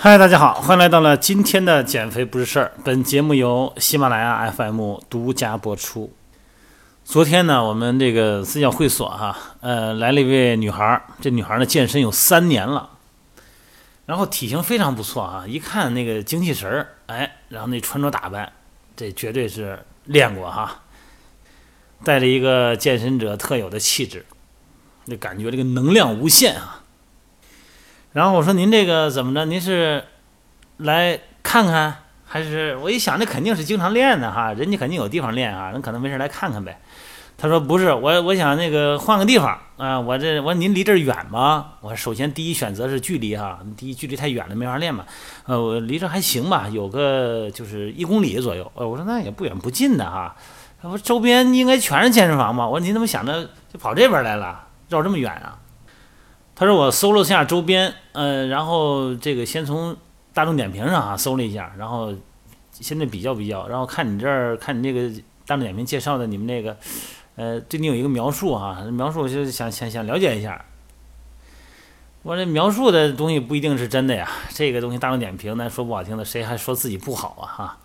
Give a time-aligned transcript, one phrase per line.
[0.00, 2.70] 嗨，大家好，欢迎来到了今天的减肥不是事儿。
[2.84, 6.14] 本节目由喜马拉雅 FM 独家播出。
[7.04, 11.02] 昨天呢，我们这个私教会所哈，呃，来了一位女孩儿。
[11.20, 12.90] 这女孩儿呢，健身有三年了，
[14.06, 18.52] 然后体型非常不错啊，一看那个精气神儿，哎，然后那穿着打扮，
[18.94, 20.82] 这绝对是练过哈，
[22.04, 24.24] 带着一个健身者特有的气质，
[25.06, 26.77] 那感觉这个能量无限啊。
[28.18, 29.44] 然后我说您这个怎么着？
[29.44, 30.02] 您是
[30.78, 36.80] 来看看，还是我一想，那肯定是经常练的哈，人家肯定有地方练啊，人可能没事来看看呗。
[37.36, 41.74] 他说不是，我我想那个换个地方啊，我这我说您离这儿远吗？
[41.80, 45.04] 我首先第一选择是距离哈，第一距离太远了没法练嘛。
[45.46, 48.68] 呃，我离这还行吧，有个就是一公里左右。
[48.74, 50.34] 呃，我说那也不远不近的哈，
[50.82, 52.66] 我说周边应该全是健身房嘛。
[52.66, 55.56] 我说您怎么想着就跑这边来了，绕这么远啊？
[56.58, 59.96] 他说：“我搜了下周边，呃，然后这个先从
[60.34, 62.12] 大众点评上啊搜了一下，然后
[62.72, 65.08] 现在比较比较，然后看你这儿看你这个
[65.46, 66.76] 大众点评介绍的你们那个，
[67.36, 70.64] 呃，对你有一个描述哈，描述就是想想想了解一下。
[72.24, 77.78] 我这描述的东西不一定是真的呀，这个东西大众点评咱说不好听的，谁还说自己不好啊哈？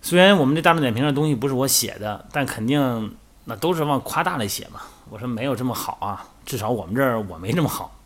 [0.00, 3.16] 虽然我们这大众点评的东西不是我写的，但肯定
[3.46, 4.82] 那都是往夸大了写嘛。
[5.10, 7.96] 我说没有这么好啊。”至少我们这儿我没这么好，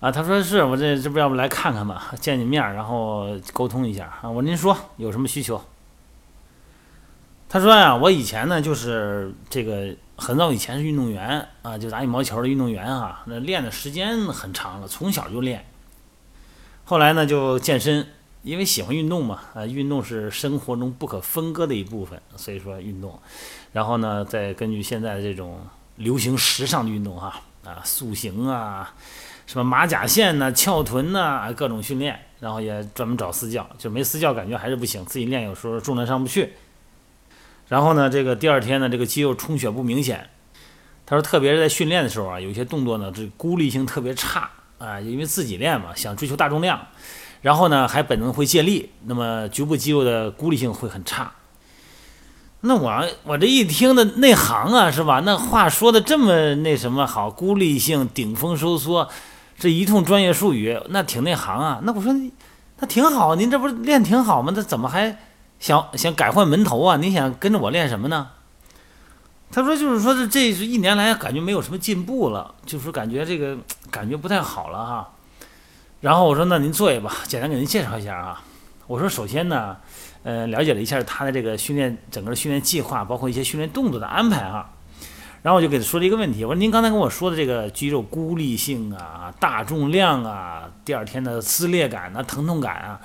[0.00, 4.30] 啊，他说是我这这不要不来看看吧，见见面然后沟通一下啊。
[4.30, 5.60] 我您说有什么需求？
[7.48, 15.64] 他说呀，我以前呢就是这个很早以前是运动员啊，就打羽毛球的运动员啊，那练的时间很长了，从小就练。
[16.84, 18.06] 后来呢就健身，
[18.42, 23.18] 因为喜欢运动嘛，啊，运动是生活中不可分割的一部分，所以说运动。
[23.72, 25.58] 然后呢，再根据现在的这种。
[25.96, 28.92] 流行时尚的运动哈啊塑形啊，
[29.46, 36.54] 什么马甲线呐、翘臀呐，各种训练，然后也专门找私教，就没私教感觉还是不行，自己练有时候重量上不去。
[37.68, 40.28] 然后呢，这个第二天呢，这个肌肉充血不明显。
[41.06, 46.86] 他说，特别是在训练的时候啊，有些动作呢，这孤立性特别差啊，因为自己练嘛，想追求大重量，
[47.42, 51.32] 然后呢还本能会借力，那么局部肌肉的孤立性会很差。
[52.66, 55.20] 那我我这一听的内行啊，是吧？
[55.20, 59.06] 那话说的这么那什么好，孤立性、顶峰收缩，
[59.58, 61.80] 这一通专业术语，那挺内行啊。
[61.82, 62.10] 那我说
[62.78, 64.50] 那挺好，您这不是练挺好吗？
[64.56, 65.14] 那怎么还
[65.60, 66.96] 想想改换门头啊？
[66.96, 68.28] 您想跟着我练什么呢？
[69.52, 73.58] 他说就是说这这一年来感觉没有什么进步了，就是感觉这个
[73.90, 75.10] 感觉不太好了哈。
[76.00, 78.42] 然后我说那您坐下吧，简单给您介绍一下啊。
[78.86, 79.76] 我说首先呢。
[80.24, 84.72] 呃，了解了一下他的这个训练，整个训练计划，包括一些训练动作的安排哈。
[85.42, 93.00] 然后我就给他说了一个问题，我说您刚才跟我说的这个肌肉孤立性啊、大重量啊、第二天的撕裂感啊、疼痛感啊，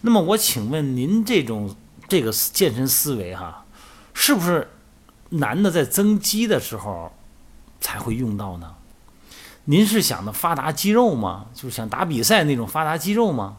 [0.00, 1.76] 那么我请问您这种
[2.08, 3.66] 这个健身思维哈，
[4.14, 4.70] 是不是
[5.28, 7.12] 男的在增肌的时候
[7.78, 8.76] 才会用到呢？
[9.66, 11.46] 您是想的发达肌肉吗？
[11.52, 13.58] 就是想打比赛那种发达肌肉吗？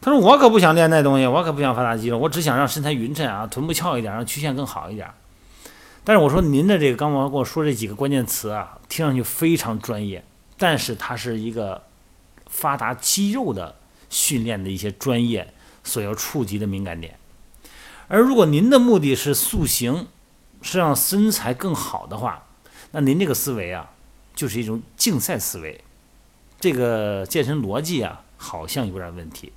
[0.00, 5.10] 他说：“我可不想练那东西，我可不想发达肌肉，我只想让身材匀称啊，臀部翘一点，让曲线更好一点。”
[6.04, 10.24] 但是我说：“您的这个刚刚跟我说这几个关键词啊，听上去非常专业，
[10.56, 11.82] 但是它是一个
[12.46, 13.74] 发达肌肉的
[14.08, 17.18] 训练的一些专业所要触及的敏感点。
[18.06, 20.06] 而如果您的目的是塑形，
[20.62, 22.44] 是让身材更好的话，
[22.92, 23.90] 那您这个思维啊，
[24.34, 25.84] 就是一种竞赛思维，
[26.60, 29.52] 这个健身逻辑啊，好像有点问题。”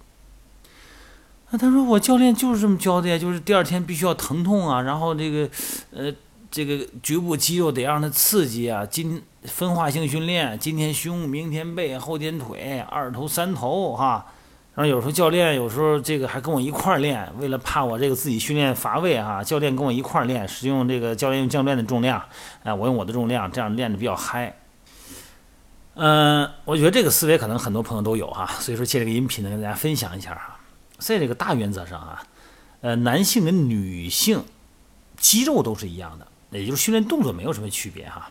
[1.51, 5.49] 那他说我教练就是这么教的呀，就是第二天必须要疼痛啊，然后这个，
[5.91, 6.11] 呃，
[6.49, 14.25] 这个局部肌肉得让它刺激啊，今分化性训练，今天胸，明天背，后天腿，二头三头哈。
[14.73, 22.23] 然后有时候教练有时候这个还跟我一块儿练，为了怕我这个自己训练乏味哈，教练跟我一块儿练，使用这个教练用教练的重量，
[22.63, 24.55] 哎，我用我的重量，这样练的比较嗨。
[25.95, 30.57] 嗯，我觉得这个思维可能很多朋友都有哈，所以说借这个音频呢跟大家分享一下哈。
[31.01, 32.23] 在这个大原则上啊，
[32.81, 34.45] 呃，男性跟女性
[35.17, 38.29] 肌肉都是一样的，也就是训练动作没有什么区别哈。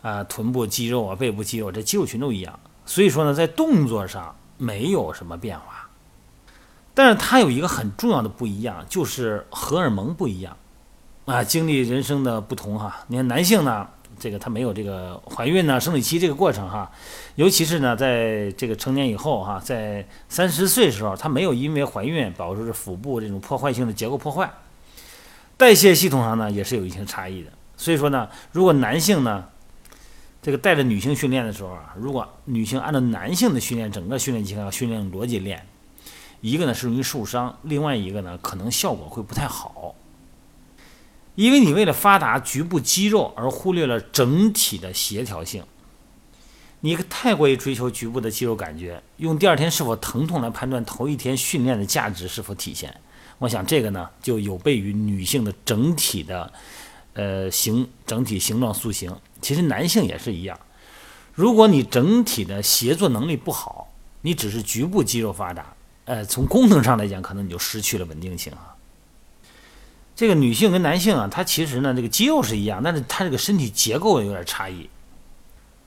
[0.00, 2.58] 啊，臀部肌肉啊，背部肌肉，这肌肉群都一样。
[2.86, 5.90] 所以说呢，在动作上没有什么变化，
[6.94, 10.56] 但是它有一个很重要的不一样，就是荷尔蒙不一样
[11.26, 13.04] 啊，经历人生的不同哈。
[13.08, 13.88] 你看男性呢。
[14.18, 16.90] 这个她没有这个怀孕呢，生理期这个过程哈，
[17.34, 24.50] 尤其是呢，在这个成年以后哈，在三十岁的时候，她没有因为怀孕导致腹部这种破坏性的结构破坏，
[25.56, 27.50] 代谢系统上呢也是有一定差异的。
[27.76, 29.44] 所以说呢，如果男性呢，
[30.40, 35.66] 这个带着女性训练的时候啊，如果女性按照男性的训练，整个训练计划训练逻辑练，
[36.40, 39.94] 一个呢是容易受伤，另外一个呢可能效果会不太好，
[41.36, 45.62] 因为你为了发达局部肌肉而忽略了整体的协调性。
[46.80, 52.94] 你太过于追求局部的肌肉感觉，用第二天是否疼痛来判断头一天训练的价值是否体现，
[53.38, 56.52] 我想这个呢就有悖于女性的整体的，
[57.14, 59.14] 呃形整体形状塑形。
[59.40, 60.60] 其实男性也是一样，
[61.34, 63.90] 如果你整体的协作能力不好，
[64.20, 65.74] 你只是局部肌肉发达，
[66.04, 68.75] 呃，从功能上来讲，可能你就失去了稳定性啊。
[70.16, 74.88] 这个女性跟男性啊，它其实呢这个肌肉是一样，但是它这个身体结构有点差异。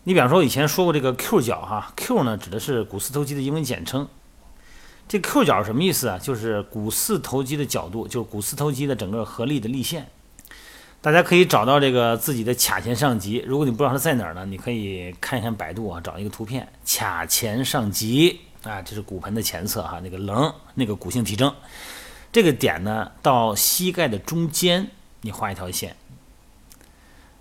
[0.04, 4.08] 你比方说，以前说过这个 Q 角哈，Q 呢指的是股四头肌的英文简称。
[5.08, 6.20] 这 Q 角什么意思啊？
[6.20, 10.08] 就是股四头肌的角度，就是股四头肌的整个合力的力线。
[11.02, 21.52] 大家可以找到这个自己的髂前上棘，如果你不知道它在哪儿呢，你可以看一看百度啊，找一个图片，髂前上棘啊，这是骨盆的前侧哈，那个棱，那个骨性体征，
[22.32, 24.92] 这个点呢到膝盖的中间，
[25.22, 25.96] 你画一条线。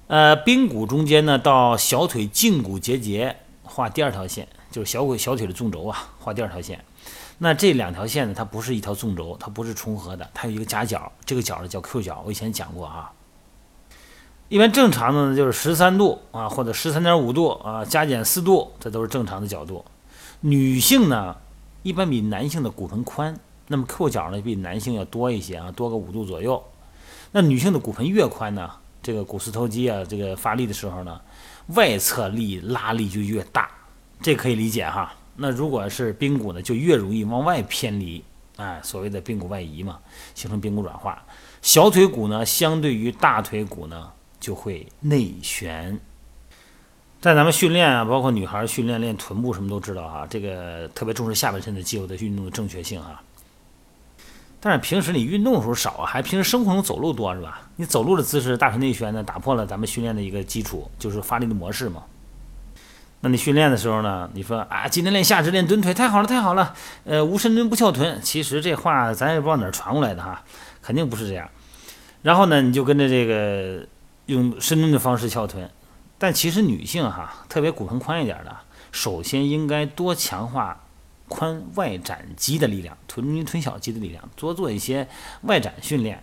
[0.06, 6.82] 呃，髌骨中间呢，到小腿胫骨结节画第二条线，就是小腿小腿的纵轴啊，画第二条线。
[7.36, 12.22] 那这两条线呢，它不是一条纵轴，它不是重合的，它有一个夹角，这个角呢叫 Q 角。
[12.24, 13.12] 我以前讲过啊。
[14.48, 19.84] 一般正常的呢就是十三度啊，或者十三点五度啊，加减四度，这都是正常的角度。
[20.40, 21.36] 女性呢，
[21.82, 26.62] 一般比男性的骨盆宽，那么 Q 角呢比男性要多一些啊，多个五度左右。
[27.30, 28.70] 那女性的骨盆越宽呢？
[29.00, 31.20] 这个股四头肌啊，这个发力的时候呢，
[31.68, 33.70] 外侧力拉力就越大，
[34.20, 35.14] 这可以理解哈。
[35.36, 38.24] 那如果是髌骨呢，就越容易往外偏离，
[38.56, 40.00] 哎，所谓的髌骨外移嘛，
[40.34, 41.22] 形成髌骨软化。
[41.62, 44.10] 小腿骨呢，相对于大腿骨呢，
[44.40, 45.98] 就会内旋。
[47.20, 53.22] 在咱们训练啊，包括女孩训练练臀部什么都知道哈，这个特别重视下半身的肌肉的运动的正确性哈。
[54.60, 57.60] 但是平时你运动的时候少啊，还平时生活中走路多是吧？
[57.76, 62.02] 你走路的姿势大腿内旋呢，打破了咱们训练的一个基础，就是发力的模式嘛。
[63.20, 66.74] 那你训练的时候呢，你说啊，今天练下肢练蹲腿太好了太好了，
[67.04, 70.42] 呃，无深蹲不翘臀，其实这话咱也不知道哪儿传过来的哈，
[70.82, 71.48] 肯定不是这样。
[72.22, 73.86] 然后呢，你就跟着这个
[74.26, 75.70] 用深蹲的方式翘臀，
[76.18, 78.56] 但其实女性哈，特别骨盆宽一点的，
[78.90, 80.80] 首先应该多强化。
[81.28, 85.06] 髋外展肌的力量，臀肌、臀小肌的力量，多做一些
[85.42, 86.22] 外展训练，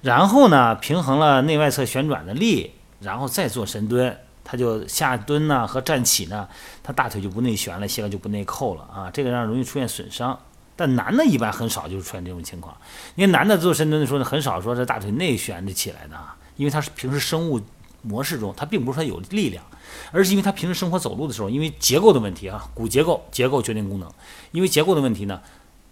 [0.00, 6.48] 然后呢，平衡了内外侧旋转的力，然后再做深蹲，它就下蹲呢和站起呢，
[6.82, 10.38] 它大腿就不内旋了，膝盖就不内扣了啊，这个让容易出现损伤。
[10.76, 12.76] 但男的一般很少就是出现这种情况，
[13.14, 17.60] 因为男的做深蹲的时候呢，很少说是大腿内旋着起来的啊，因为他是平时生物。
[18.02, 19.64] 模式中，它并不是它有力量，
[20.10, 24.10] 而是因为它平时生活走路的时候，因为结构的问题啊，骨结构结构决定功能，
[24.50, 25.40] 因为结构的问题呢，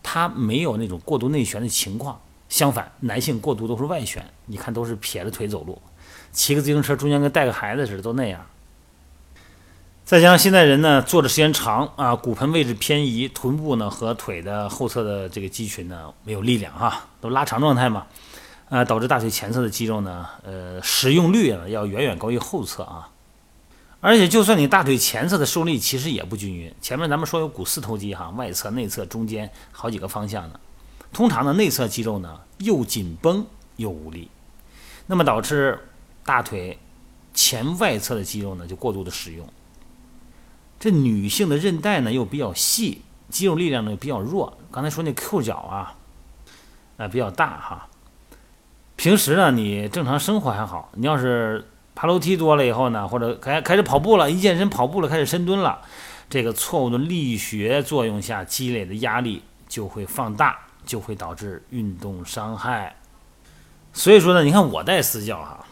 [0.02, 2.20] 它没有那种过度内旋的情况。
[2.48, 5.80] 相反，男性过度都是外旋，你看都是撇着腿走路，
[6.32, 8.44] 骑个自行车中间跟带个孩子似的，都那样。
[10.04, 18.08] 再加上现在人呢坐的时间长啊，骨盆位置偏移，臀部呢和腿的后侧的这个肌群呢没有力量哈，都拉长状态嘛。
[18.70, 23.10] 啊，导致大腿前侧的肌肉呢，呃，使用率啊要远远高于后侧啊。
[24.00, 26.72] 而且，就算你大腿前侧的受力其实也不均匀。
[26.80, 30.60] 前面咱们说有股四头肌哈，外侧、内侧、中间好几个方向呢。
[31.12, 33.44] 通常呢，内侧肌肉呢又紧绷
[33.76, 34.30] 又无力，
[35.06, 35.78] 那么导致
[36.24, 36.78] 大腿
[37.34, 39.46] 前外侧的肌肉呢就过度的使用。
[40.78, 44.56] 这女性的韧带呢又比较细，肌肉力量呢比较弱。
[44.70, 45.96] 刚才说那 Q 角啊，
[46.96, 47.88] 啊比较大哈。
[49.00, 50.90] 平时呢，你正常生活还好。
[50.92, 51.64] 你要是
[51.94, 55.80] 爬楼梯多了以后呢，或者开开始跑步了，一健身跑步了，开始深蹲了，
[56.28, 62.94] 这个错误的力学作用下积累的压力就会放大，就会导致运动伤害。
[63.94, 65.64] 所以说呢，你看我带私教哈，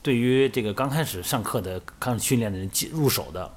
[0.00, 3.50] 对于这个刚开始上课的、刚训练的人入手的，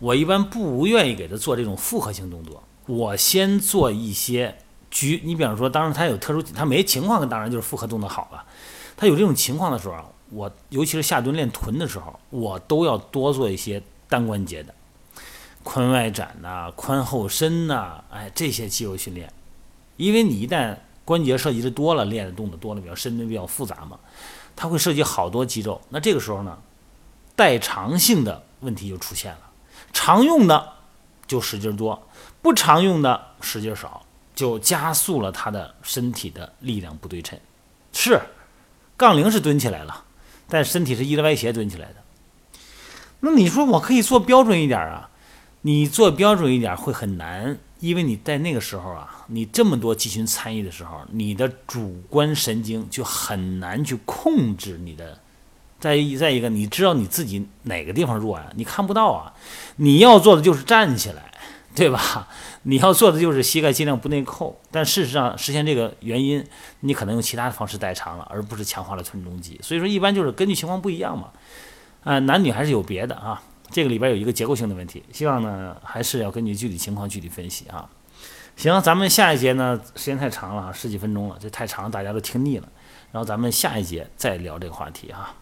[0.00, 4.56] 我一般不愿意给他做这种复合性动作，我先做一些。
[4.90, 8.44] 举你比方说，当然他有特殊，他没情况，当然就是复合动的好了。
[8.96, 14.74] 他有这种情况的时候，我尤其是下蹲练臀的时候，我都要多做一些单关节的
[15.64, 19.30] 髋外展呐、髋后伸呐，哎，这些肌肉训练。
[19.96, 23.98] 因为你一旦关节涉及的多了，练的动的多了，比较深蹲比较复杂嘛，
[24.54, 25.80] 它会涉及好多肌肉。
[25.90, 26.56] 那这个时候呢，
[27.34, 29.40] 代偿性的问题就出现了，
[29.92, 30.72] 常用的
[31.26, 32.06] 就使劲多，
[32.40, 34.05] 不常用的使劲少。
[34.36, 37.36] 就加速了他的身体的力量不对称，
[37.92, 38.20] 是，
[38.96, 40.04] 杠铃是蹲起来了，
[40.46, 41.94] 但身体是依着歪斜蹲起来的。
[43.20, 45.08] 那你说我可以做标准一点啊？
[45.62, 55.18] 你做标准一点会很难，因为你在那个时候啊，你这么多肌群参与的时候，你的主观神经就很难去控制你的。
[55.80, 58.46] 再一再一个，你知道你自己哪个地方弱呀？
[58.54, 59.32] 你看不到啊。
[59.76, 61.34] 你要做的就是站起来，
[61.76, 62.26] 对吧？
[62.62, 64.58] 你要做的就是膝盖尽量不内扣。
[64.70, 66.42] 但事实上实现这个原因，
[66.80, 69.60] 你可能用其他的方式代偿了，而不是强化了臀中肌。
[69.62, 71.30] 所以说，一般就是根据情况不一样嘛。
[72.02, 73.42] 啊，男女还是有别的啊。
[73.70, 77.88] 这个里边有一个结构性的问题，希望呢还是要根据具体情况具体分析啊。
[78.56, 82.68] 行，咱们下一节呢时间太长了，十几分钟了，这太长大家都听腻了。
[83.12, 85.34] 然后咱们下一节再聊这个话题啊。